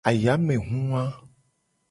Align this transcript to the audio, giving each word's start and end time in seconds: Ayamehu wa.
Ayamehu 0.09 0.77
wa. 0.93 1.03